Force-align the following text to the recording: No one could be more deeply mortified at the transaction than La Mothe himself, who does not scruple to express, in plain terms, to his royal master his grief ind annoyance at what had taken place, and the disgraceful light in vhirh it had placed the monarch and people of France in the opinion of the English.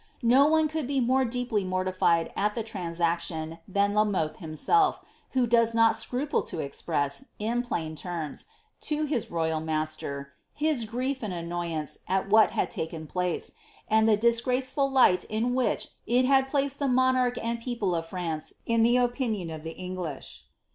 No 0.25 0.47
one 0.47 0.67
could 0.67 0.87
be 0.87 0.99
more 0.99 1.25
deeply 1.25 1.63
mortified 1.63 2.33
at 2.35 2.55
the 2.55 2.63
transaction 2.63 3.59
than 3.67 3.93
La 3.93 4.03
Mothe 4.03 4.37
himself, 4.37 4.99
who 5.33 5.45
does 5.45 5.75
not 5.75 5.95
scruple 5.95 6.41
to 6.41 6.57
express, 6.57 7.25
in 7.37 7.61
plain 7.61 7.95
terms, 7.95 8.47
to 8.79 9.03
his 9.05 9.29
royal 9.29 9.59
master 9.59 10.33
his 10.55 10.85
grief 10.85 11.21
ind 11.21 11.35
annoyance 11.35 11.99
at 12.07 12.31
what 12.31 12.49
had 12.49 12.71
taken 12.71 13.05
place, 13.05 13.51
and 13.87 14.09
the 14.09 14.17
disgraceful 14.17 14.89
light 14.89 15.23
in 15.25 15.51
vhirh 15.51 15.87
it 16.07 16.25
had 16.25 16.49
placed 16.49 16.79
the 16.79 16.87
monarch 16.87 17.37
and 17.39 17.59
people 17.61 17.93
of 17.93 18.07
France 18.07 18.55
in 18.65 18.81
the 18.81 18.97
opinion 18.97 19.51
of 19.51 19.61
the 19.61 19.75
English. 19.77 20.45